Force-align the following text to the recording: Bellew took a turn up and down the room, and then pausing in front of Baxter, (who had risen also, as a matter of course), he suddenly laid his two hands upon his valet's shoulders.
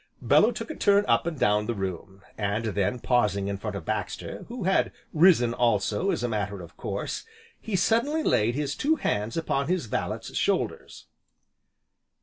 Bellew 0.19 0.51
took 0.51 0.71
a 0.71 0.75
turn 0.75 1.05
up 1.07 1.27
and 1.27 1.37
down 1.37 1.67
the 1.67 1.75
room, 1.75 2.23
and 2.35 2.63
then 2.65 2.97
pausing 2.97 3.47
in 3.47 3.57
front 3.57 3.75
of 3.75 3.85
Baxter, 3.85 4.45
(who 4.47 4.63
had 4.63 4.91
risen 5.13 5.53
also, 5.53 6.09
as 6.09 6.23
a 6.23 6.27
matter 6.27 6.59
of 6.63 6.75
course), 6.75 7.23
he 7.61 7.75
suddenly 7.75 8.23
laid 8.23 8.55
his 8.55 8.73
two 8.75 8.95
hands 8.95 9.37
upon 9.37 9.67
his 9.67 9.85
valet's 9.85 10.35
shoulders. 10.35 11.05